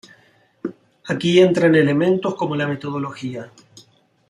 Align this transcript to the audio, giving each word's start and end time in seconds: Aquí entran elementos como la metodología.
Aquí 1.11 1.31
entran 1.47 1.75
elementos 1.75 2.33
como 2.33 2.55
la 2.55 2.65
metodología. 2.67 3.51